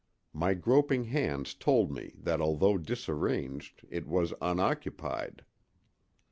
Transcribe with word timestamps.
My 0.33 0.55
groping 0.55 1.03
hands 1.03 1.53
told 1.53 1.91
me 1.91 2.15
that 2.17 2.41
although 2.41 2.79
disarranged 2.79 3.85
it 3.87 4.07
was 4.07 4.33
unoccupied. 4.41 5.45